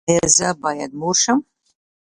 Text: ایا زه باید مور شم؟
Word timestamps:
ایا 0.09 0.25
زه 0.35 0.47
باید 0.63 0.91
مور 0.99 1.15
شم؟ 1.23 1.39